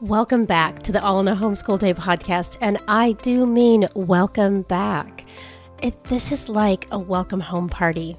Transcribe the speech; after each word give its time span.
Welcome 0.00 0.44
back 0.44 0.82
to 0.82 0.92
the 0.92 1.02
All 1.02 1.20
in 1.20 1.28
a 1.28 1.34
Homeschool 1.34 1.78
Day 1.78 1.94
podcast. 1.94 2.58
And 2.60 2.78
I 2.88 3.12
do 3.22 3.46
mean 3.46 3.88
welcome 3.94 4.62
back. 4.62 5.24
It, 5.80 6.04
this 6.04 6.30
is 6.30 6.48
like 6.48 6.86
a 6.90 6.98
welcome 6.98 7.40
home 7.40 7.68
party. 7.68 8.16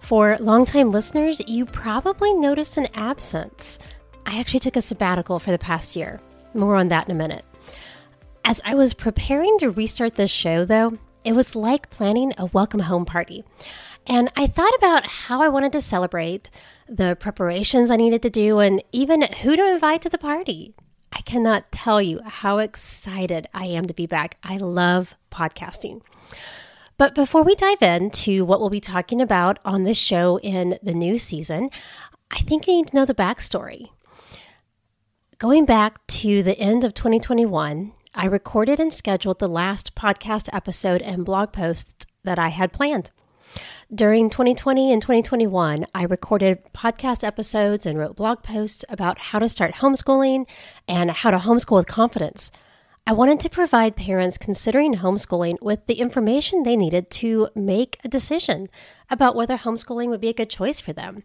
For 0.00 0.36
longtime 0.38 0.90
listeners, 0.90 1.40
you 1.46 1.66
probably 1.66 2.32
noticed 2.34 2.76
an 2.76 2.88
absence. 2.94 3.78
I 4.26 4.40
actually 4.40 4.60
took 4.60 4.76
a 4.76 4.80
sabbatical 4.80 5.38
for 5.38 5.50
the 5.52 5.58
past 5.58 5.94
year. 5.94 6.20
More 6.54 6.74
on 6.74 6.88
that 6.88 7.08
in 7.08 7.12
a 7.12 7.18
minute. 7.18 7.44
As 8.44 8.60
I 8.64 8.74
was 8.74 8.94
preparing 8.94 9.56
to 9.58 9.70
restart 9.70 10.16
this 10.16 10.30
show, 10.30 10.64
though, 10.64 10.98
it 11.24 11.32
was 11.32 11.54
like 11.54 11.90
planning 11.90 12.32
a 12.38 12.46
welcome 12.46 12.80
home 12.80 13.04
party. 13.04 13.44
And 14.06 14.30
I 14.34 14.46
thought 14.46 14.74
about 14.74 15.06
how 15.06 15.42
I 15.42 15.48
wanted 15.48 15.72
to 15.72 15.80
celebrate, 15.80 16.50
the 16.88 17.16
preparations 17.20 17.90
I 17.90 17.96
needed 17.96 18.22
to 18.22 18.30
do, 18.30 18.58
and 18.58 18.82
even 18.90 19.22
who 19.22 19.54
to 19.54 19.72
invite 19.72 20.02
to 20.02 20.08
the 20.08 20.18
party. 20.18 20.74
I 21.12 21.20
cannot 21.22 21.72
tell 21.72 22.00
you 22.00 22.20
how 22.24 22.58
excited 22.58 23.48
I 23.52 23.66
am 23.66 23.86
to 23.86 23.94
be 23.94 24.06
back. 24.06 24.38
I 24.42 24.56
love 24.56 25.14
podcasting. 25.30 26.02
But 26.96 27.14
before 27.14 27.42
we 27.42 27.54
dive 27.54 27.82
into 27.82 28.44
what 28.44 28.60
we'll 28.60 28.70
be 28.70 28.80
talking 28.80 29.20
about 29.22 29.58
on 29.64 29.84
this 29.84 29.96
show 29.96 30.38
in 30.40 30.78
the 30.82 30.92
new 30.92 31.18
season, 31.18 31.70
I 32.30 32.40
think 32.40 32.66
you 32.66 32.74
need 32.74 32.88
to 32.88 32.96
know 32.96 33.04
the 33.04 33.14
backstory. 33.14 33.88
Going 35.38 35.64
back 35.64 36.06
to 36.08 36.42
the 36.42 36.58
end 36.58 36.84
of 36.84 36.92
2021, 36.92 37.92
I 38.14 38.26
recorded 38.26 38.78
and 38.78 38.92
scheduled 38.92 39.38
the 39.38 39.48
last 39.48 39.94
podcast 39.94 40.48
episode 40.52 41.00
and 41.00 41.24
blog 41.24 41.52
posts 41.52 42.04
that 42.24 42.38
I 42.38 42.48
had 42.48 42.72
planned. 42.72 43.10
During 43.92 44.30
2020 44.30 44.92
and 44.92 45.02
2021, 45.02 45.86
I 45.94 46.04
recorded 46.04 46.62
podcast 46.72 47.24
episodes 47.24 47.86
and 47.86 47.98
wrote 47.98 48.16
blog 48.16 48.42
posts 48.42 48.84
about 48.88 49.18
how 49.18 49.38
to 49.38 49.48
start 49.48 49.74
homeschooling 49.74 50.46
and 50.86 51.10
how 51.10 51.30
to 51.30 51.38
homeschool 51.38 51.78
with 51.78 51.86
confidence. 51.86 52.52
I 53.06 53.12
wanted 53.12 53.40
to 53.40 53.50
provide 53.50 53.96
parents 53.96 54.38
considering 54.38 54.94
homeschooling 54.94 55.56
with 55.60 55.86
the 55.86 55.94
information 55.94 56.62
they 56.62 56.76
needed 56.76 57.10
to 57.10 57.48
make 57.56 57.98
a 58.04 58.08
decision 58.08 58.68
about 59.10 59.34
whether 59.34 59.56
homeschooling 59.56 60.08
would 60.10 60.20
be 60.20 60.28
a 60.28 60.34
good 60.34 60.50
choice 60.50 60.80
for 60.80 60.92
them. 60.92 61.24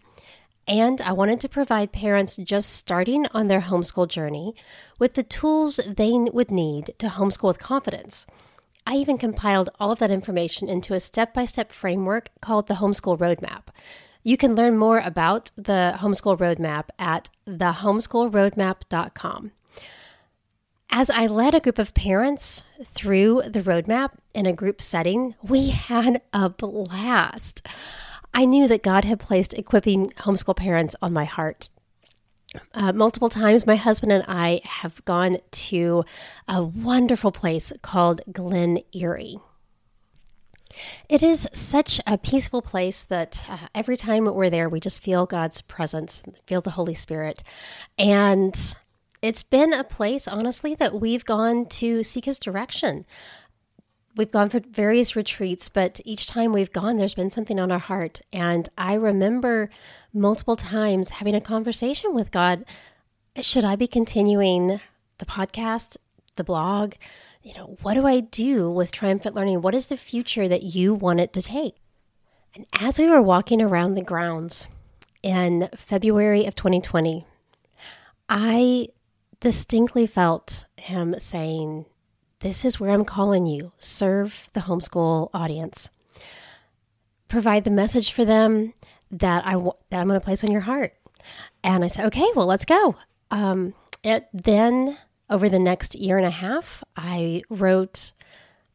And 0.67 1.00
I 1.02 1.11
wanted 1.11 1.39
to 1.41 1.50
provide 1.50 1.91
parents 1.91 2.38
just 2.38 2.72
starting 2.72 3.28
on 3.33 3.47
their 3.47 3.61
homeschool 3.61 4.07
journey 4.07 4.55
with 4.97 5.13
the 5.13 5.22
tools 5.22 5.80
they 5.85 6.11
would 6.13 6.50
need 6.50 6.95
to 6.97 7.07
homeschool 7.07 7.50
with 7.50 7.59
confidence. 7.59 8.25
I 8.86 8.95
even 8.95 9.17
compiled 9.17 9.69
all 9.80 9.91
of 9.91 10.00
that 10.00 10.11
information 10.11 10.67
into 10.69 10.94
a 10.94 11.00
step 11.00 11.33
by 11.33 11.45
step 11.45 11.72
framework 11.72 12.30
called 12.41 12.67
the 12.67 12.75
Homeschool 12.75 13.17
Roadmap. 13.17 13.69
You 14.23 14.38
can 14.38 14.53
learn 14.55 14.78
more 14.78 15.00
about 15.00 15.50
the 15.55 15.95
Homeschool 15.97 16.38
Roadmap 16.38 16.89
at 17.00 17.30
thehomeschoolroadmap.com. 17.47 19.52
As 20.89 21.09
I 21.09 21.25
led 21.25 21.56
a 21.56 21.59
group 21.59 21.80
of 21.80 21.94
parents 21.94 22.63
through 22.83 23.44
the 23.47 23.61
roadmap 23.61 24.11
in 24.33 24.45
a 24.45 24.53
group 24.53 24.81
setting, 24.81 25.36
we 25.44 25.72
had 25.72 26.22
a 26.31 26.50
blast. 26.50 27.67
I 28.33 28.45
knew 28.45 28.67
that 28.67 28.83
God 28.83 29.03
had 29.03 29.19
placed 29.19 29.53
equipping 29.56 30.11
homeschool 30.11 30.56
parents 30.56 30.95
on 31.02 31.11
my 31.11 31.25
heart 31.25 31.69
uh, 32.73 32.94
multiple 32.94 33.30
times, 33.30 33.66
my 33.66 33.75
husband 33.75 34.11
and 34.11 34.23
I 34.28 34.61
have 34.64 35.03
gone 35.06 35.38
to 35.52 36.03
a 36.48 36.64
wonderful 36.64 37.31
place 37.31 37.72
called 37.81 38.22
Glen 38.31 38.80
Eyrie. 38.94 39.39
It 41.08 41.23
is 41.23 41.47
such 41.53 42.02
a 42.06 42.17
peaceful 42.17 42.62
place 42.62 43.03
that 43.03 43.45
uh, 43.50 43.58
every 43.73 43.97
time 43.97 44.25
we're 44.25 44.50
there, 44.50 44.70
we 44.70 44.80
just 44.80 45.02
feel 45.02 45.25
God's 45.25 45.62
presence, 45.62 46.23
feel 46.45 46.62
the 46.62 46.72
Holy 46.72 46.94
Spirit. 46.94 47.44
And 47.97 48.75
it's 49.22 49.44
been 49.44 49.73
a 49.73 49.84
place, 49.84 50.28
honestly, 50.28 50.75
that 50.75 51.00
we've 51.00 51.25
gone 51.25 51.66
to 51.67 52.03
seek 52.03 52.25
His 52.25 52.40
direction. 52.40 53.06
We've 54.17 54.31
gone 54.31 54.50
for 54.50 54.62
various 54.62 55.16
retreats, 55.16 55.68
but 55.68 56.00
each 56.06 56.28
time 56.28 56.53
we've 56.53 56.72
gone, 56.72 56.97
there's 56.97 57.16
been 57.16 57.31
something 57.31 57.59
on 57.59 57.72
our 57.72 57.79
heart. 57.79 58.22
And 58.31 58.69
I 58.78 58.94
remember 58.94 59.69
multiple 60.16 60.56
times 60.56 61.09
having 61.09 61.36
a 61.36 61.42
conversation 61.42 62.14
with 62.14 62.31
God. 62.31 62.66
Should 63.42 63.66
I 63.66 63.76
be 63.76 63.88
continuing 63.88 64.80
the 65.18 65.26
podcast, 65.26 65.98
the 66.38 66.44
blog? 66.44 66.94
You 67.44 67.53
know, 67.53 67.78
what 67.81 67.94
do 67.94 68.08
I 68.08 68.22
do 68.22 68.72
with 68.72 68.92
Triumphant 68.92 69.36
Learning? 69.36 69.62
What 69.62 69.76
is 69.76 69.88
the 69.88 69.98
future 69.98 70.48
that 70.48 70.64
you 70.64 70.94
want 70.94 71.20
it 71.20 71.34
to 71.34 71.42
take? 71.42 71.76
And 72.56 72.66
as 72.74 72.98
we 72.98 73.08
were 73.08 73.22
walking 73.22 73.62
around 73.62 73.96
the 73.96 74.03
grounds 74.03 74.68
in 75.22 75.70
February 75.76 76.46
of 76.46 76.56
2020, 76.56 77.28
I 78.30 78.88
distinctly 79.42 80.08
felt 80.08 80.66
him 80.78 81.16
saying, 81.20 81.86
This 82.40 82.64
is 82.64 82.80
where 82.80 82.92
I'm 82.92 83.06
calling 83.06 83.46
you. 83.46 83.74
Serve 83.78 84.50
the 84.53 84.62
homeschool 84.62 85.30
audience. 85.34 85.90
Provide 87.28 87.64
the 87.66 87.72
message 87.72 88.14
for 88.14 88.24
them, 88.24 88.74
that 89.11 89.45
I 89.45 89.53
that 89.53 90.01
I'm 90.01 90.07
going 90.07 90.19
to 90.19 90.25
place 90.25 90.43
on 90.43 90.51
your 90.51 90.61
heart. 90.61 90.93
And 91.63 91.83
I 91.83 91.88
said, 91.88 92.05
okay, 92.07 92.27
well, 92.35 92.45
let's 92.45 92.66
go. 92.66 92.95
Um, 93.31 93.73
it 94.03 94.27
then 94.33 94.97
over 95.29 95.49
the 95.49 95.59
next 95.59 95.95
year 95.95 96.17
and 96.17 96.25
a 96.25 96.31
half, 96.31 96.83
I 96.95 97.41
wrote 97.49 98.11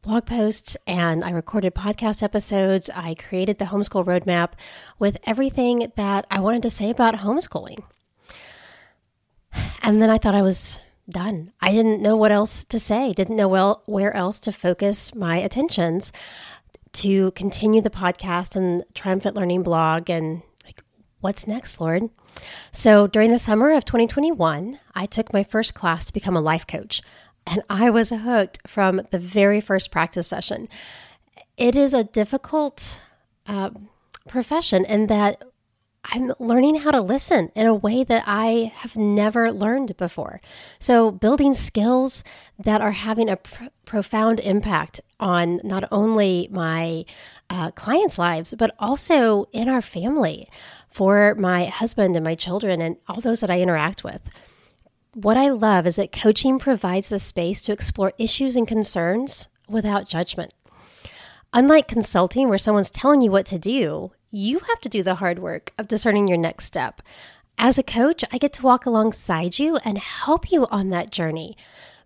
blog 0.01 0.25
posts 0.25 0.75
and 0.87 1.23
I 1.23 1.31
recorded 1.31 1.75
podcast 1.75 2.23
episodes. 2.23 2.89
I 2.93 3.13
created 3.13 3.59
the 3.59 3.65
homeschool 3.65 4.05
roadmap 4.05 4.53
with 4.99 5.17
everything 5.25 5.91
that 5.95 6.25
I 6.29 6.39
wanted 6.39 6.63
to 6.63 6.69
say 6.69 6.89
about 6.89 7.15
homeschooling. 7.15 7.83
And 9.81 10.01
then 10.01 10.09
I 10.09 10.17
thought 10.17 10.35
I 10.35 10.41
was 10.41 10.79
done. 11.09 11.51
I 11.61 11.71
didn't 11.71 12.01
know 12.01 12.15
what 12.15 12.31
else 12.31 12.63
to 12.65 12.79
say, 12.79 13.13
didn't 13.13 13.35
know 13.35 13.47
well 13.47 13.83
where 13.85 14.15
else 14.15 14.39
to 14.41 14.51
focus 14.51 15.13
my 15.13 15.37
attentions 15.37 16.11
to 16.93 17.31
continue 17.31 17.81
the 17.81 17.89
podcast 17.89 18.55
and 18.55 18.83
Triumphant 18.93 19.35
Learning 19.35 19.63
blog 19.63 20.09
and 20.09 20.41
like, 20.65 20.83
what's 21.19 21.47
next, 21.47 21.79
Lord? 21.79 22.09
So 22.71 23.07
during 23.07 23.31
the 23.31 23.39
summer 23.39 23.71
of 23.71 23.85
2021, 23.85 24.79
I 24.95 25.05
took 25.05 25.33
my 25.33 25.43
first 25.43 25.73
class 25.73 26.05
to 26.05 26.13
become 26.13 26.35
a 26.35 26.41
life 26.41 26.65
coach, 26.67 27.01
and 27.45 27.61
I 27.69 27.89
was 27.89 28.09
hooked 28.09 28.59
from 28.67 29.01
the 29.11 29.19
very 29.19 29.61
first 29.61 29.91
practice 29.91 30.27
session. 30.27 30.67
It 31.57 31.75
is 31.75 31.93
a 31.93 32.03
difficult 32.03 32.99
uh, 33.47 33.71
profession 34.27 34.85
in 34.85 35.07
that 35.07 35.43
I'm 36.03 36.33
learning 36.39 36.77
how 36.77 36.91
to 36.91 36.99
listen 36.99 37.51
in 37.55 37.67
a 37.67 37.75
way 37.75 38.03
that 38.03 38.23
I 38.25 38.71
have 38.77 38.95
never 38.95 39.51
learned 39.51 39.95
before. 39.97 40.41
So, 40.79 41.11
building 41.11 41.53
skills 41.53 42.23
that 42.57 42.81
are 42.81 42.91
having 42.91 43.29
a 43.29 43.37
pr- 43.37 43.65
profound 43.85 44.39
impact 44.39 44.99
on 45.19 45.61
not 45.63 45.87
only 45.91 46.49
my 46.51 47.05
uh, 47.49 47.71
clients' 47.71 48.17
lives, 48.17 48.55
but 48.57 48.75
also 48.79 49.45
in 49.51 49.69
our 49.69 49.81
family 49.81 50.49
for 50.89 51.35
my 51.35 51.65
husband 51.65 52.15
and 52.15 52.25
my 52.25 52.35
children 52.35 52.81
and 52.81 52.97
all 53.07 53.21
those 53.21 53.41
that 53.41 53.51
I 53.51 53.61
interact 53.61 54.03
with. 54.03 54.23
What 55.13 55.37
I 55.37 55.49
love 55.49 55.85
is 55.85 55.97
that 55.97 56.11
coaching 56.11 56.57
provides 56.57 57.09
the 57.09 57.19
space 57.19 57.61
to 57.61 57.71
explore 57.71 58.13
issues 58.17 58.55
and 58.55 58.67
concerns 58.67 59.49
without 59.69 60.07
judgment. 60.07 60.53
Unlike 61.53 61.89
consulting, 61.89 62.49
where 62.49 62.57
someone's 62.57 62.89
telling 62.89 63.21
you 63.21 63.29
what 63.29 63.45
to 63.47 63.59
do, 63.59 64.13
you 64.31 64.59
have 64.59 64.79
to 64.81 64.89
do 64.89 65.03
the 65.03 65.15
hard 65.15 65.39
work 65.39 65.73
of 65.77 65.87
discerning 65.87 66.27
your 66.27 66.37
next 66.37 66.65
step. 66.65 67.01
As 67.57 67.77
a 67.77 67.83
coach, 67.83 68.23
I 68.31 68.37
get 68.37 68.53
to 68.53 68.63
walk 68.63 68.85
alongside 68.85 69.59
you 69.59 69.75
and 69.77 69.97
help 69.97 70.51
you 70.51 70.65
on 70.71 70.89
that 70.89 71.11
journey. 71.11 71.55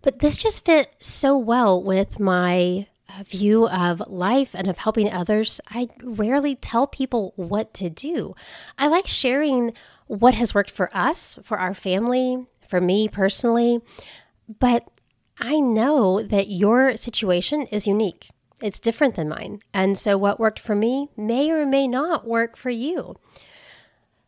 But 0.02 0.18
this 0.18 0.36
just 0.36 0.64
fit 0.64 0.94
so 1.00 1.38
well 1.38 1.82
with 1.82 2.20
my 2.20 2.88
uh, 3.08 3.22
view 3.22 3.68
of 3.68 4.02
life 4.06 4.50
and 4.52 4.68
of 4.68 4.78
helping 4.78 5.10
others. 5.10 5.60
I 5.70 5.88
rarely 6.02 6.56
tell 6.56 6.86
people 6.86 7.32
what 7.36 7.72
to 7.74 7.88
do. 7.88 8.34
I 8.76 8.88
like 8.88 9.06
sharing 9.06 9.72
what 10.06 10.34
has 10.34 10.54
worked 10.54 10.70
for 10.70 10.94
us, 10.94 11.38
for 11.42 11.58
our 11.58 11.74
family, 11.74 12.46
for 12.68 12.80
me 12.80 13.08
personally. 13.08 13.80
But 14.60 14.86
I 15.38 15.60
know 15.60 16.22
that 16.22 16.48
your 16.48 16.96
situation 16.96 17.62
is 17.62 17.86
unique. 17.86 18.30
It's 18.62 18.78
different 18.78 19.14
than 19.16 19.28
mine. 19.28 19.60
And 19.74 19.98
so 19.98 20.16
what 20.16 20.40
worked 20.40 20.58
for 20.58 20.74
me 20.74 21.08
may 21.16 21.50
or 21.50 21.66
may 21.66 21.86
not 21.86 22.26
work 22.26 22.56
for 22.56 22.70
you. 22.70 23.16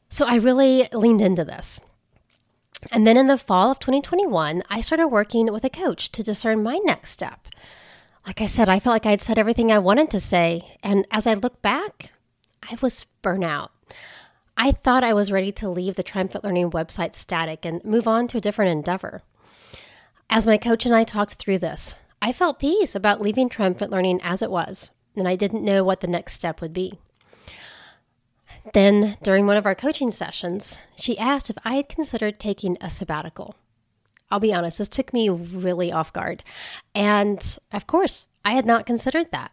So 0.08 0.26
I 0.26 0.36
really 0.36 0.88
leaned 0.92 1.20
into 1.20 1.44
this. 1.44 1.80
And 2.92 3.06
then 3.06 3.16
in 3.16 3.26
the 3.26 3.38
fall 3.38 3.70
of 3.70 3.78
2021, 3.78 4.62
I 4.70 4.80
started 4.80 5.08
working 5.08 5.52
with 5.52 5.64
a 5.64 5.70
coach 5.70 6.12
to 6.12 6.22
discern 6.22 6.62
my 6.62 6.78
next 6.78 7.10
step. 7.10 7.48
Like 8.26 8.40
I 8.40 8.46
said, 8.46 8.69
I 8.69 8.78
felt 8.78 8.94
like 8.94 9.06
I 9.06 9.10
had 9.10 9.22
said 9.22 9.38
everything 9.38 9.72
I 9.72 9.78
wanted 9.78 10.10
to 10.10 10.20
say. 10.20 10.76
And 10.82 11.06
as 11.10 11.26
I 11.26 11.34
look 11.34 11.60
back, 11.62 12.12
I 12.62 12.76
was 12.80 13.06
burnout. 13.22 13.70
I 14.56 14.72
thought 14.72 15.04
I 15.04 15.14
was 15.14 15.32
ready 15.32 15.52
to 15.52 15.69
leave 15.69 15.94
the 15.94 16.02
Triumphant 16.02 16.44
Learning 16.44 16.70
website 16.70 17.14
static 17.14 17.64
and 17.64 17.84
move 17.84 18.06
on 18.06 18.28
to 18.28 18.38
a 18.38 18.40
different 18.40 18.72
endeavor. 18.72 19.22
As 20.28 20.46
my 20.46 20.58
coach 20.58 20.84
and 20.84 20.94
I 20.94 21.04
talked 21.04 21.34
through 21.34 21.58
this, 21.58 21.96
I 22.20 22.32
felt 22.32 22.58
peace 22.58 22.94
about 22.94 23.20
leaving 23.20 23.48
Triumphant 23.48 23.90
Learning 23.90 24.20
as 24.22 24.42
it 24.42 24.50
was, 24.50 24.90
and 25.16 25.28
I 25.28 25.36
didn't 25.36 25.64
know 25.64 25.84
what 25.84 26.00
the 26.00 26.06
next 26.06 26.34
step 26.34 26.60
would 26.60 26.72
be. 26.72 26.98
Then, 28.74 29.16
during 29.22 29.46
one 29.46 29.56
of 29.56 29.66
our 29.66 29.74
coaching 29.74 30.10
sessions, 30.10 30.78
she 30.96 31.18
asked 31.18 31.48
if 31.48 31.56
I 31.64 31.74
had 31.74 31.88
considered 31.88 32.38
taking 32.38 32.76
a 32.80 32.90
sabbatical. 32.90 33.54
I'll 34.30 34.40
be 34.40 34.52
honest, 34.52 34.78
this 34.78 34.88
took 34.88 35.12
me 35.12 35.28
really 35.28 35.90
off 35.90 36.12
guard. 36.12 36.42
And 36.94 37.58
of 37.72 37.86
course, 37.86 38.28
I 38.44 38.52
had 38.52 38.66
not 38.66 38.84
considered 38.84 39.30
that. 39.30 39.52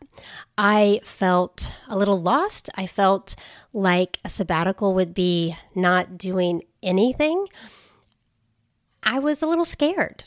I 0.57 1.01
felt 1.03 1.71
a 1.87 1.97
little 1.97 2.21
lost. 2.21 2.69
I 2.75 2.87
felt 2.87 3.35
like 3.71 4.19
a 4.25 4.29
sabbatical 4.29 4.93
would 4.93 5.13
be 5.13 5.55
not 5.75 6.17
doing 6.17 6.63
anything. 6.83 7.47
I 9.03 9.19
was 9.19 9.41
a 9.41 9.47
little 9.47 9.65
scared, 9.65 10.25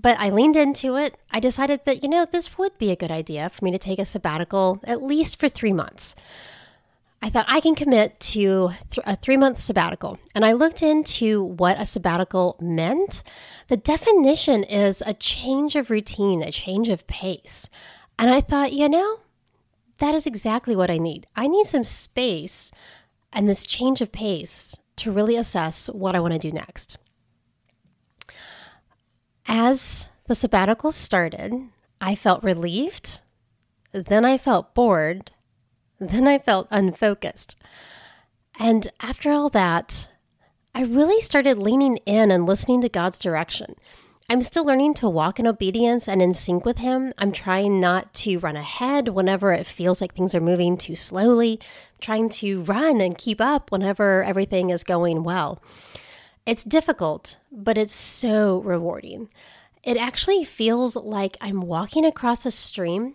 but 0.00 0.18
I 0.18 0.30
leaned 0.30 0.56
into 0.56 0.96
it. 0.96 1.16
I 1.30 1.40
decided 1.40 1.84
that, 1.84 2.02
you 2.02 2.08
know, 2.08 2.24
this 2.24 2.56
would 2.56 2.76
be 2.78 2.90
a 2.90 2.96
good 2.96 3.10
idea 3.10 3.50
for 3.50 3.64
me 3.64 3.70
to 3.70 3.78
take 3.78 3.98
a 3.98 4.04
sabbatical 4.04 4.80
at 4.84 5.02
least 5.02 5.38
for 5.38 5.48
three 5.48 5.72
months. 5.72 6.14
I 7.22 7.28
thought 7.28 7.46
I 7.48 7.60
can 7.60 7.74
commit 7.74 8.18
to 8.20 8.70
th- 8.90 9.06
a 9.06 9.14
three 9.16 9.36
month 9.36 9.58
sabbatical. 9.58 10.18
And 10.34 10.44
I 10.44 10.52
looked 10.52 10.82
into 10.82 11.42
what 11.42 11.78
a 11.78 11.84
sabbatical 11.84 12.56
meant. 12.60 13.22
The 13.68 13.76
definition 13.76 14.64
is 14.64 15.02
a 15.04 15.12
change 15.12 15.76
of 15.76 15.90
routine, 15.90 16.42
a 16.42 16.50
change 16.50 16.88
of 16.88 17.06
pace. 17.06 17.68
And 18.18 18.30
I 18.30 18.40
thought, 18.40 18.72
you 18.72 18.88
know, 18.88 19.20
that 19.98 20.14
is 20.14 20.26
exactly 20.26 20.74
what 20.74 20.90
I 20.90 20.96
need. 20.96 21.26
I 21.36 21.46
need 21.46 21.66
some 21.66 21.84
space 21.84 22.70
and 23.32 23.48
this 23.48 23.66
change 23.66 24.00
of 24.00 24.12
pace 24.12 24.76
to 24.96 25.12
really 25.12 25.36
assess 25.36 25.88
what 25.88 26.16
I 26.16 26.20
want 26.20 26.32
to 26.32 26.38
do 26.38 26.50
next. 26.50 26.96
As 29.50 30.08
the 30.26 30.34
sabbatical 30.34 30.92
started, 30.92 31.52
I 32.00 32.14
felt 32.14 32.42
relieved. 32.42 33.20
Then 33.92 34.24
I 34.24 34.38
felt 34.38 34.74
bored 34.74 35.32
then 36.00 36.26
I 36.26 36.38
felt 36.38 36.66
unfocused. 36.70 37.56
And 38.58 38.90
after 39.00 39.30
all 39.30 39.50
that, 39.50 40.08
I 40.74 40.82
really 40.82 41.20
started 41.20 41.58
leaning 41.58 41.98
in 41.98 42.30
and 42.30 42.46
listening 42.46 42.80
to 42.80 42.88
God's 42.88 43.18
direction. 43.18 43.76
I'm 44.28 44.40
still 44.42 44.64
learning 44.64 44.94
to 44.94 45.08
walk 45.08 45.38
in 45.38 45.46
obedience 45.46 46.08
and 46.08 46.22
in 46.22 46.32
sync 46.32 46.64
with 46.64 46.78
Him. 46.78 47.12
I'm 47.18 47.32
trying 47.32 47.80
not 47.80 48.14
to 48.14 48.38
run 48.38 48.56
ahead 48.56 49.08
whenever 49.08 49.52
it 49.52 49.66
feels 49.66 50.00
like 50.00 50.14
things 50.14 50.34
are 50.34 50.40
moving 50.40 50.78
too 50.78 50.96
slowly, 50.96 51.60
trying 52.00 52.28
to 52.30 52.62
run 52.62 53.00
and 53.00 53.18
keep 53.18 53.40
up 53.40 53.70
whenever 53.70 54.22
everything 54.22 54.70
is 54.70 54.84
going 54.84 55.24
well. 55.24 55.60
It's 56.46 56.64
difficult, 56.64 57.36
but 57.52 57.78
it's 57.78 57.94
so 57.94 58.58
rewarding. 58.60 59.28
It 59.82 59.96
actually 59.96 60.44
feels 60.44 60.96
like 60.96 61.36
I'm 61.40 61.60
walking 61.60 62.04
across 62.04 62.44
a 62.44 62.50
stream 62.50 63.14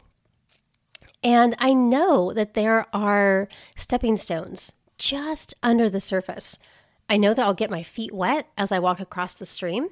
and 1.25 1.55
I 1.57 1.73
know 1.73 2.33
that 2.33 2.53
there 2.53 2.85
are 2.93 3.49
stepping 3.75 4.15
stones 4.15 4.73
just 4.99 5.55
under 5.63 5.89
the 5.89 5.99
surface. 5.99 6.59
I 7.09 7.17
know 7.17 7.33
that 7.33 7.43
I'll 7.43 7.55
get 7.55 7.71
my 7.71 7.81
feet 7.81 8.13
wet 8.13 8.47
as 8.55 8.71
I 8.71 8.77
walk 8.77 8.99
across 8.99 9.33
the 9.33 9.47
stream. 9.47 9.89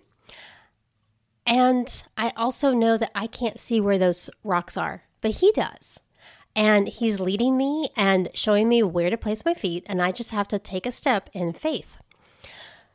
And 1.47 2.03
I 2.15 2.33
also 2.37 2.71
know 2.71 2.97
that 2.97 3.11
I 3.15 3.25
can't 3.25 3.59
see 3.59 3.81
where 3.81 3.97
those 3.97 4.29
rocks 4.43 4.77
are, 4.77 5.05
but 5.21 5.31
he 5.31 5.51
does. 5.53 6.01
And 6.55 6.87
he's 6.87 7.19
leading 7.19 7.57
me 7.57 7.89
and 7.97 8.29
showing 8.35 8.69
me 8.69 8.83
where 8.83 9.09
to 9.09 9.17
place 9.17 9.43
my 9.43 9.55
feet, 9.55 9.83
and 9.87 10.03
I 10.03 10.11
just 10.11 10.29
have 10.29 10.47
to 10.49 10.59
take 10.59 10.85
a 10.85 10.91
step 10.91 11.31
in 11.33 11.51
faith. 11.51 12.02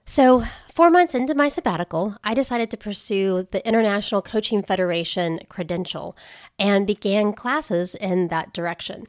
So, 0.09 0.43
four 0.75 0.91
months 0.91 1.15
into 1.15 1.35
my 1.35 1.49
sabbatical, 1.49 2.17
I 2.25 2.33
decided 2.33 2.71
to 2.71 2.79
pursue 2.79 3.47
the 3.51 3.65
International 3.69 4.23
Coaching 4.23 4.63
Federation 4.63 5.39
credential 5.51 6.17
and 6.59 6.87
began 6.87 7.35
classes 7.35 7.95
in 7.95 8.29
that 8.29 8.55
direction. 8.55 9.07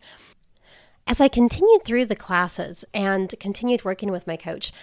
As 1.07 1.21
I 1.21 1.29
continued 1.29 1.85
through 1.85 2.07
the 2.07 2.17
classes 2.17 2.83
and 2.93 3.33
continued 3.39 3.85
working 3.85 4.11
with 4.11 4.27
my 4.27 4.35
coach, 4.35 4.73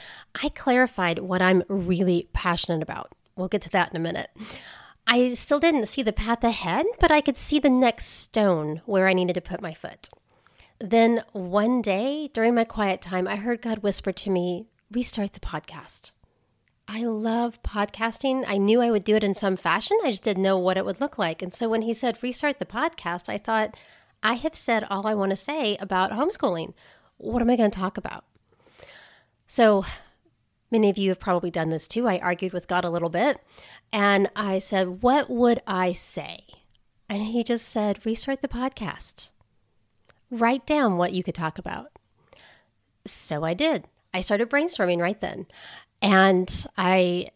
I 0.43 0.49
clarified 0.49 1.19
what 1.19 1.43
I'm 1.43 1.65
really 1.69 2.31
passionate 2.33 2.83
about. 2.83 3.13
We'll 3.37 3.49
get 3.49 3.61
to 3.63 3.71
that 3.73 3.91
in 3.91 3.97
a 3.97 4.01
minute. 4.01 4.31
I 5.07 5.35
still 5.35 5.61
didn't 5.61 5.85
see 5.85 6.03
the 6.03 6.15
path 6.15 6.43
ahead, 6.43 6.87
but 6.99 7.11
I 7.11 7.21
could 7.21 7.37
see 7.37 7.59
the 7.59 7.69
next 7.69 8.07
stone 8.07 8.81
where 8.87 9.07
I 9.07 9.13
needed 9.13 9.35
to 9.35 9.43
put 9.43 9.61
my 9.61 9.75
foot. 9.75 10.09
Then 10.81 11.25
one 11.33 11.83
day 11.83 12.31
during 12.33 12.55
my 12.55 12.65
quiet 12.65 13.03
time, 13.03 13.29
I 13.29 13.37
heard 13.37 13.61
God 13.61 13.81
whisper 13.81 14.13
to 14.13 14.31
me, 14.31 14.65
restart 14.91 15.33
the 15.33 15.41
podcast. 15.41 16.11
I 16.89 17.05
love 17.05 17.63
podcasting. 17.63 18.45
I 18.47 18.59
knew 18.59 18.81
I 18.81 18.91
would 18.91 19.05
do 19.05 19.17
it 19.17 19.25
in 19.25 19.35
some 19.35 19.57
fashion. 19.57 19.99
I 20.05 20.11
just 20.11 20.23
didn't 20.23 20.43
know 20.43 20.57
what 20.57 20.77
it 20.77 20.85
would 20.85 21.01
look 21.01 21.19
like. 21.19 21.43
And 21.43 21.53
so 21.53 21.69
when 21.69 21.83
he 21.83 21.93
said 21.93 22.23
restart 22.23 22.59
the 22.59 22.67
podcast, 22.67 23.29
I 23.29 23.39
thought, 23.39 23.77
I 24.23 24.35
have 24.35 24.55
said 24.55 24.85
all 24.85 25.07
I 25.07 25.15
want 25.15 25.31
to 25.31 25.37
say 25.37 25.77
about 25.79 26.13
homeschooling. 26.13 26.75
What 27.17 27.43
am 27.43 27.51
I 27.51 27.57
going 27.57 27.71
to 27.71 27.79
talk 27.79 27.97
about? 27.97 28.25
So 29.49 29.85
many 30.71 30.89
of 30.91 30.99
you 30.99 31.11
have 31.11 31.21
probably 31.21 31.51
done 31.51 31.71
this 31.71 31.89
too. 31.89 32.07
I 32.07 32.19
argued 32.19 32.53
with 32.53 32.69
God 32.69 32.85
a 32.85 32.91
little 32.91 33.09
bit 33.09 33.41
and 33.93 34.31
I 34.37 34.59
said, 34.59 35.03
What 35.03 35.29
would 35.29 35.61
I 35.67 35.93
say? 35.93 36.45
And 37.09 37.23
he 37.23 37.45
just 37.45 37.69
said, 37.69 38.05
Restart 38.05 38.43
the 38.43 38.49
podcast. 38.49 39.31
Write 40.31 40.67
down 40.67 40.97
what 40.97 41.13
you 41.13 41.23
could 41.23 41.35
talk 41.35 41.59
about. 41.59 41.93
So 43.07 43.45
I 43.45 43.55
did. 43.55 43.87
I 44.17 44.21
started 44.21 44.49
brainstorming 44.49 44.99
right 44.99 45.21
then. 45.21 45.47
And 46.01 46.67
I, 46.79 47.31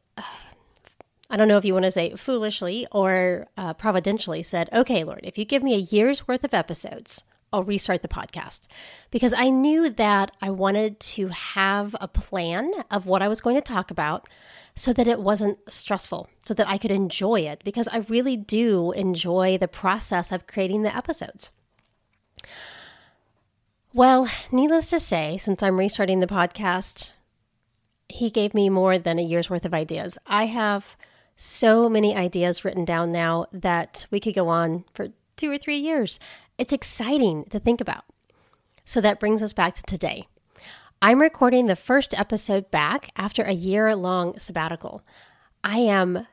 I 1.29 1.37
don't 1.37 1.47
know 1.47 1.59
if 1.59 1.65
you 1.67 1.75
want 1.75 1.85
to 1.85 1.91
say 1.91 2.17
foolishly 2.17 2.87
or 2.91 3.49
uh, 3.59 3.75
providentially 3.75 4.43
said, 4.43 4.71
okay, 4.73 5.05
Lord, 5.05 5.21
if 5.25 5.37
you 5.37 5.45
give 5.45 5.63
me 5.63 5.75
a 5.75 5.79
year's 5.79 6.27
worth 6.27 6.43
of 6.43 6.55
episodes, 6.55 7.25
I'll 7.53 7.65
restart 7.65 8.01
the 8.01 8.09
podcast 8.09 8.67
because 9.11 9.35
I 9.35 9.51
knew 9.51 9.91
that 9.91 10.31
I 10.41 10.49
wanted 10.49 11.01
to 11.01 11.29
have 11.29 11.95
a 12.01 12.09
plan 12.09 12.73
of 12.91 13.05
what 13.05 13.21
I 13.21 13.29
was 13.29 13.43
going 13.43 13.57
to 13.57 13.61
talk 13.61 13.91
about 13.91 14.27
so 14.75 14.95
that 14.95 15.09
it 15.09 15.21
wasn't 15.21 15.59
stressful, 15.69 16.31
so 16.47 16.55
that 16.55 16.69
I 16.69 16.79
could 16.79 16.93
enjoy 16.93 17.41
it 17.41 17.61
because 17.63 17.89
I 17.89 18.07
really 18.09 18.39
do 18.39 18.93
enjoy 18.93 19.59
the 19.59 19.69
process 19.69 20.33
of 20.33 20.47
creating 20.47 20.85
the 20.85 20.97
episodes. 20.97 21.53
Well, 23.93 24.29
needless 24.53 24.89
to 24.91 25.01
say, 25.01 25.37
since 25.37 25.65
I'm 25.65 25.77
restarting 25.77 26.21
the 26.21 26.29
podcast, 26.29 27.11
he 28.09 28.31
gave 28.31 28.55
me 28.55 28.71
more 28.71 28.99
than 28.99 29.19
a 29.19 29.23
year's 29.23 29.51
worth 29.51 29.65
of 29.65 29.75
ideas. 29.75 30.17
I 30.29 30.47
have 30.47 30.97
so 31.37 31.89
many 31.89 32.15
ideas 32.15 32.65
written 32.65 32.85
down 32.85 33.11
now 33.11 33.47
that 33.53 34.07
we 34.13 34.21
could 34.21 34.35
go 34.35 34.49
on 34.49 34.85
for 34.95 35.09
two 35.37 35.51
or 35.51 35.59
three 35.59 35.79
years. 35.79 36.21
It's 36.57 36.73
exciting 36.73 37.47
to 37.47 37.59
think 37.59 37.81
about. 37.81 38.05
So 38.85 39.01
that 39.01 39.19
brings 39.19 39.43
us 39.43 39.53
back 39.53 39.75
to 39.75 39.83
today. 39.83 40.29
I'm 41.03 41.21
recording 41.21 41.67
the 41.67 41.75
first 41.75 42.15
episode 42.15 42.71
back 42.71 43.11
after 43.17 43.43
a 43.43 43.55
year 43.55 43.97
long 43.97 44.39
sabbatical. 44.39 45.03
I 45.65 45.79
am 45.79 46.29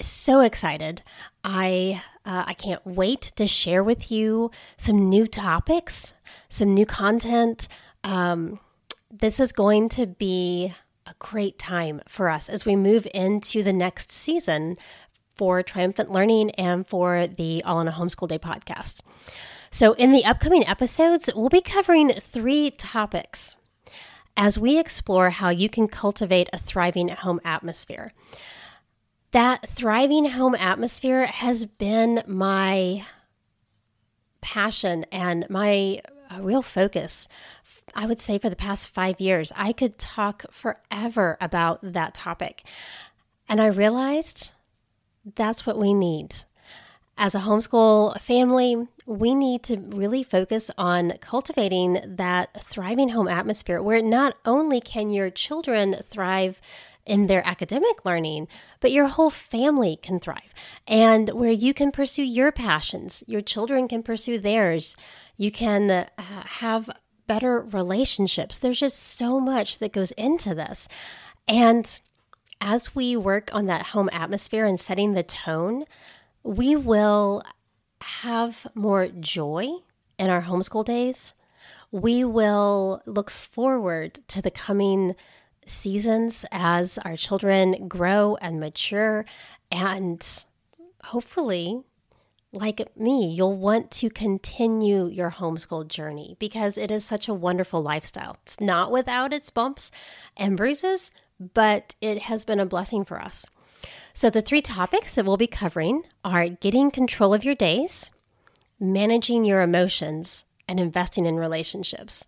so 0.00 0.40
excited. 0.40 1.02
I 1.42 2.02
uh, 2.24 2.44
I 2.46 2.54
can't 2.54 2.84
wait 2.86 3.32
to 3.36 3.46
share 3.46 3.82
with 3.82 4.10
you 4.10 4.50
some 4.76 5.08
new 5.08 5.26
topics, 5.26 6.12
some 6.48 6.74
new 6.74 6.86
content. 6.86 7.66
Um, 8.04 8.60
this 9.10 9.40
is 9.40 9.52
going 9.52 9.88
to 9.90 10.06
be 10.06 10.74
a 11.06 11.14
great 11.18 11.58
time 11.58 12.00
for 12.08 12.28
us 12.28 12.48
as 12.48 12.64
we 12.64 12.76
move 12.76 13.06
into 13.12 13.62
the 13.62 13.72
next 13.72 14.12
season 14.12 14.76
for 15.34 15.62
Triumphant 15.62 16.10
Learning 16.10 16.50
and 16.52 16.86
for 16.86 17.26
the 17.26 17.62
All 17.64 17.80
in 17.80 17.88
a 17.88 17.92
Homeschool 17.92 18.28
Day 18.28 18.38
podcast. 18.38 19.00
So, 19.70 19.94
in 19.94 20.12
the 20.12 20.24
upcoming 20.24 20.66
episodes, 20.66 21.30
we'll 21.34 21.48
be 21.48 21.60
covering 21.60 22.10
three 22.20 22.70
topics 22.72 23.56
as 24.36 24.58
we 24.58 24.78
explore 24.78 25.30
how 25.30 25.48
you 25.48 25.68
can 25.68 25.88
cultivate 25.88 26.48
a 26.52 26.58
thriving 26.58 27.08
home 27.08 27.40
atmosphere. 27.44 28.12
That 29.32 29.68
thriving 29.68 30.30
home 30.30 30.54
atmosphere 30.54 31.26
has 31.26 31.64
been 31.64 32.22
my 32.26 33.04
passion 34.40 35.04
and 35.12 35.48
my 35.48 36.00
uh, 36.30 36.40
real 36.40 36.62
focus 36.62 37.28
I 37.94 38.06
would 38.06 38.20
say 38.20 38.38
for 38.38 38.50
the 38.50 38.56
past 38.56 38.88
five 38.88 39.20
years. 39.20 39.52
I 39.56 39.72
could 39.72 39.98
talk 39.98 40.44
forever 40.50 41.36
about 41.40 41.80
that 41.82 42.14
topic. 42.14 42.64
And 43.48 43.60
I 43.60 43.66
realized 43.66 44.52
that's 45.34 45.66
what 45.66 45.78
we 45.78 45.92
need. 45.92 46.36
As 47.18 47.34
a 47.34 47.40
homeschool 47.40 48.18
family, 48.20 48.86
we 49.04 49.34
need 49.34 49.62
to 49.64 49.76
really 49.76 50.22
focus 50.22 50.70
on 50.78 51.14
cultivating 51.20 52.00
that 52.06 52.62
thriving 52.62 53.10
home 53.10 53.28
atmosphere 53.28 53.82
where 53.82 54.00
not 54.00 54.36
only 54.46 54.80
can 54.80 55.10
your 55.10 55.28
children 55.28 55.96
thrive 56.06 56.60
in 57.10 57.26
their 57.26 57.44
academic 57.44 58.04
learning, 58.04 58.46
but 58.78 58.92
your 58.92 59.08
whole 59.08 59.30
family 59.30 59.98
can 60.00 60.20
thrive. 60.20 60.54
And 60.86 61.28
where 61.30 61.50
you 61.50 61.74
can 61.74 61.90
pursue 61.90 62.22
your 62.22 62.52
passions, 62.52 63.24
your 63.26 63.40
children 63.40 63.88
can 63.88 64.04
pursue 64.04 64.38
theirs. 64.38 64.96
You 65.36 65.50
can 65.50 65.90
uh, 65.90 66.06
have 66.16 66.88
better 67.26 67.62
relationships. 67.62 68.60
There's 68.60 68.78
just 68.78 68.96
so 68.96 69.40
much 69.40 69.78
that 69.78 69.92
goes 69.92 70.12
into 70.12 70.54
this. 70.54 70.86
And 71.48 72.00
as 72.60 72.94
we 72.94 73.16
work 73.16 73.50
on 73.52 73.66
that 73.66 73.86
home 73.86 74.08
atmosphere 74.12 74.64
and 74.64 74.78
setting 74.78 75.14
the 75.14 75.24
tone, 75.24 75.86
we 76.44 76.76
will 76.76 77.42
have 78.02 78.68
more 78.76 79.08
joy 79.08 79.66
in 80.16 80.30
our 80.30 80.42
homeschool 80.42 80.84
days. 80.84 81.34
We 81.90 82.22
will 82.22 83.02
look 83.04 83.32
forward 83.32 84.20
to 84.28 84.40
the 84.40 84.52
coming 84.52 85.16
seasons 85.70 86.44
as 86.50 86.98
our 86.98 87.16
children 87.16 87.88
grow 87.88 88.36
and 88.36 88.60
mature. 88.60 89.24
And 89.70 90.26
hopefully, 91.04 91.82
like 92.52 92.96
me, 92.96 93.28
you'll 93.30 93.56
want 93.56 93.90
to 93.92 94.10
continue 94.10 95.06
your 95.06 95.30
homeschool 95.30 95.86
journey 95.86 96.36
because 96.38 96.76
it 96.76 96.90
is 96.90 97.04
such 97.04 97.28
a 97.28 97.34
wonderful 97.34 97.82
lifestyle. 97.82 98.36
It's 98.42 98.60
not 98.60 98.90
without 98.90 99.32
its 99.32 99.50
bumps 99.50 99.90
and 100.36 100.56
bruises, 100.56 101.12
but 101.54 101.94
it 102.00 102.22
has 102.22 102.44
been 102.44 102.60
a 102.60 102.66
blessing 102.66 103.04
for 103.04 103.20
us. 103.20 103.46
So, 104.12 104.28
the 104.28 104.42
three 104.42 104.60
topics 104.60 105.14
that 105.14 105.24
we'll 105.24 105.38
be 105.38 105.46
covering 105.46 106.02
are 106.22 106.48
getting 106.48 106.90
control 106.90 107.32
of 107.32 107.44
your 107.44 107.54
days, 107.54 108.10
managing 108.78 109.44
your 109.44 109.62
emotions, 109.62 110.44
and 110.68 110.78
investing 110.78 111.24
in 111.24 111.36
relationships. 111.36 112.26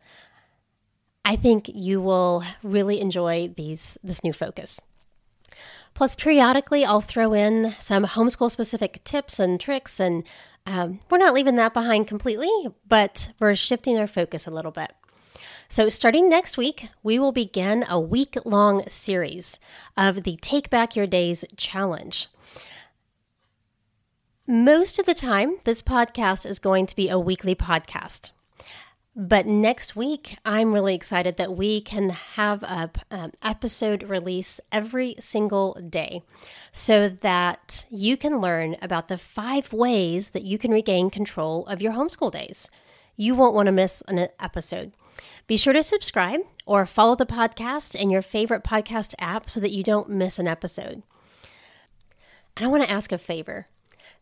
I 1.24 1.36
think 1.36 1.70
you 1.72 2.00
will 2.00 2.44
really 2.62 3.00
enjoy 3.00 3.52
these 3.56 3.96
this 4.02 4.24
new 4.24 4.32
focus. 4.32 4.80
Plus, 5.94 6.14
periodically, 6.16 6.84
I'll 6.84 7.02
throw 7.02 7.34
in 7.34 7.74
some 7.78 8.06
homeschool 8.06 8.50
specific 8.50 9.04
tips 9.04 9.38
and 9.38 9.60
tricks, 9.60 10.00
and 10.00 10.24
um, 10.66 11.00
we're 11.10 11.18
not 11.18 11.34
leaving 11.34 11.56
that 11.56 11.74
behind 11.74 12.08
completely, 12.08 12.50
but 12.88 13.30
we're 13.38 13.54
shifting 13.54 13.98
our 13.98 14.06
focus 14.06 14.46
a 14.46 14.50
little 14.50 14.70
bit. 14.70 14.92
So, 15.68 15.88
starting 15.88 16.28
next 16.28 16.56
week, 16.56 16.88
we 17.02 17.18
will 17.18 17.32
begin 17.32 17.84
a 17.88 18.00
week 18.00 18.36
long 18.44 18.88
series 18.88 19.58
of 19.96 20.24
the 20.24 20.36
Take 20.40 20.70
Back 20.70 20.96
Your 20.96 21.06
Days 21.06 21.44
challenge. 21.56 22.28
Most 24.46 24.98
of 24.98 25.06
the 25.06 25.14
time, 25.14 25.58
this 25.64 25.82
podcast 25.82 26.46
is 26.46 26.58
going 26.58 26.86
to 26.86 26.96
be 26.96 27.08
a 27.08 27.18
weekly 27.18 27.54
podcast. 27.54 28.32
But 29.14 29.46
next 29.46 29.94
week, 29.94 30.38
I'm 30.42 30.72
really 30.72 30.94
excited 30.94 31.36
that 31.36 31.54
we 31.54 31.82
can 31.82 32.10
have 32.10 32.62
a 32.62 32.90
um, 33.10 33.32
episode 33.42 34.04
release 34.04 34.58
every 34.70 35.16
single 35.20 35.74
day 35.74 36.22
so 36.72 37.10
that 37.10 37.84
you 37.90 38.16
can 38.16 38.38
learn 38.38 38.76
about 38.80 39.08
the 39.08 39.18
five 39.18 39.70
ways 39.70 40.30
that 40.30 40.44
you 40.44 40.56
can 40.56 40.70
regain 40.70 41.10
control 41.10 41.66
of 41.66 41.82
your 41.82 41.92
homeschool 41.92 42.32
days. 42.32 42.70
You 43.14 43.34
won't 43.34 43.54
want 43.54 43.66
to 43.66 43.72
miss 43.72 44.02
an 44.08 44.28
episode. 44.40 44.92
Be 45.46 45.58
sure 45.58 45.74
to 45.74 45.82
subscribe 45.82 46.40
or 46.64 46.86
follow 46.86 47.14
the 47.14 47.26
podcast 47.26 47.94
in 47.94 48.08
your 48.08 48.22
favorite 48.22 48.64
podcast 48.64 49.14
app 49.18 49.50
so 49.50 49.60
that 49.60 49.72
you 49.72 49.82
don't 49.82 50.08
miss 50.08 50.38
an 50.38 50.48
episode. 50.48 51.02
And 52.56 52.64
I 52.64 52.68
want 52.68 52.82
to 52.82 52.90
ask 52.90 53.12
a 53.12 53.18
favor. 53.18 53.66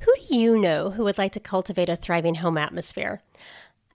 Who 0.01 0.13
do 0.17 0.35
you 0.35 0.59
know 0.59 0.91
who 0.91 1.05
would 1.05 1.19
like 1.19 1.33
to 1.33 1.41
cultivate 1.41 1.89
a 1.89 1.97
thriving 1.97 2.37
home 2.37 2.59
atmosphere? 2.59 3.23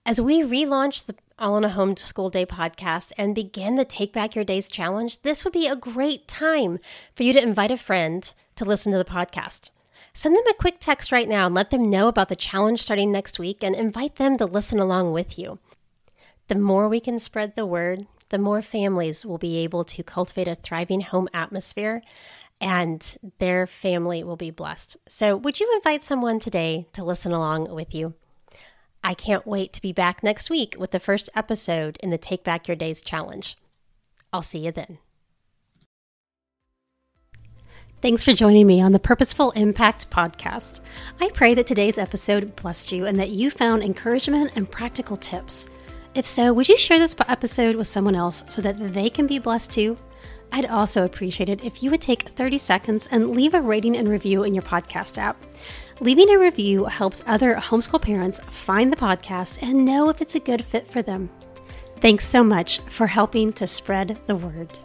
As 0.06 0.20
we 0.20 0.42
relaunch 0.42 1.06
the 1.06 1.16
All 1.36 1.56
in 1.56 1.64
a 1.64 1.68
Homeschool 1.68 2.30
Day 2.30 2.46
podcast 2.46 3.10
and 3.18 3.34
begin 3.34 3.74
the 3.74 3.84
Take 3.84 4.12
Back 4.12 4.36
Your 4.36 4.44
Days 4.44 4.68
challenge, 4.68 5.22
this 5.22 5.42
would 5.42 5.52
be 5.52 5.66
a 5.66 5.74
great 5.74 6.28
time 6.28 6.78
for 7.12 7.24
you 7.24 7.32
to 7.32 7.42
invite 7.42 7.72
a 7.72 7.76
friend 7.76 8.32
to 8.54 8.64
listen 8.64 8.92
to 8.92 8.98
the 8.98 9.04
podcast. 9.04 9.70
Send 10.14 10.36
them 10.36 10.46
a 10.48 10.54
quick 10.54 10.76
text 10.78 11.10
right 11.10 11.28
now 11.28 11.46
and 11.46 11.56
let 11.56 11.70
them 11.70 11.90
know 11.90 12.06
about 12.06 12.28
the 12.28 12.36
challenge 12.36 12.84
starting 12.84 13.10
next 13.10 13.40
week 13.40 13.64
and 13.64 13.74
invite 13.74 14.14
them 14.14 14.36
to 14.36 14.46
listen 14.46 14.78
along 14.78 15.10
with 15.10 15.40
you. 15.40 15.58
The 16.46 16.54
more 16.54 16.88
we 16.88 17.00
can 17.00 17.18
spread 17.18 17.56
the 17.56 17.66
word, 17.66 18.06
the 18.28 18.38
more 18.38 18.62
families 18.62 19.26
will 19.26 19.38
be 19.38 19.56
able 19.56 19.82
to 19.82 20.04
cultivate 20.04 20.46
a 20.46 20.54
thriving 20.54 21.00
home 21.00 21.28
atmosphere 21.34 22.00
and 22.60 23.16
their 23.40 23.66
family 23.66 24.22
will 24.22 24.36
be 24.36 24.52
blessed. 24.52 24.98
So, 25.08 25.36
would 25.36 25.58
you 25.58 25.68
invite 25.74 26.04
someone 26.04 26.38
today 26.38 26.86
to 26.92 27.02
listen 27.02 27.32
along 27.32 27.74
with 27.74 27.92
you? 27.92 28.14
I 29.06 29.14
can't 29.14 29.46
wait 29.46 29.72
to 29.74 29.80
be 29.80 29.92
back 29.92 30.24
next 30.24 30.50
week 30.50 30.74
with 30.80 30.90
the 30.90 30.98
first 30.98 31.30
episode 31.32 31.96
in 32.02 32.10
the 32.10 32.18
Take 32.18 32.42
Back 32.42 32.66
Your 32.66 32.74
Days 32.74 33.00
challenge. 33.00 33.56
I'll 34.32 34.42
see 34.42 34.58
you 34.58 34.72
then. 34.72 34.98
Thanks 38.02 38.24
for 38.24 38.32
joining 38.32 38.66
me 38.66 38.80
on 38.80 38.90
the 38.90 38.98
Purposeful 38.98 39.52
Impact 39.52 40.10
podcast. 40.10 40.80
I 41.20 41.28
pray 41.28 41.54
that 41.54 41.68
today's 41.68 41.98
episode 41.98 42.56
blessed 42.56 42.90
you 42.90 43.06
and 43.06 43.16
that 43.20 43.30
you 43.30 43.48
found 43.48 43.84
encouragement 43.84 44.50
and 44.56 44.68
practical 44.68 45.16
tips. 45.16 45.68
If 46.16 46.26
so, 46.26 46.52
would 46.52 46.68
you 46.68 46.76
share 46.76 46.98
this 46.98 47.14
episode 47.28 47.76
with 47.76 47.86
someone 47.86 48.16
else 48.16 48.42
so 48.48 48.60
that 48.62 48.92
they 48.92 49.08
can 49.08 49.28
be 49.28 49.38
blessed 49.38 49.70
too? 49.70 49.96
I'd 50.52 50.66
also 50.66 51.04
appreciate 51.04 51.48
it 51.48 51.64
if 51.64 51.82
you 51.82 51.90
would 51.90 52.00
take 52.00 52.28
30 52.30 52.58
seconds 52.58 53.08
and 53.10 53.30
leave 53.30 53.54
a 53.54 53.60
rating 53.60 53.96
and 53.96 54.08
review 54.08 54.44
in 54.44 54.54
your 54.54 54.62
podcast 54.62 55.18
app. 55.18 55.42
Leaving 56.00 56.30
a 56.30 56.38
review 56.38 56.84
helps 56.84 57.22
other 57.26 57.54
homeschool 57.54 58.00
parents 58.00 58.40
find 58.50 58.92
the 58.92 58.96
podcast 58.96 59.62
and 59.62 59.84
know 59.84 60.08
if 60.08 60.20
it's 60.20 60.34
a 60.34 60.40
good 60.40 60.64
fit 60.64 60.86
for 60.90 61.02
them. 61.02 61.30
Thanks 61.96 62.26
so 62.26 62.44
much 62.44 62.80
for 62.80 63.06
helping 63.06 63.52
to 63.54 63.66
spread 63.66 64.18
the 64.26 64.36
word. 64.36 64.78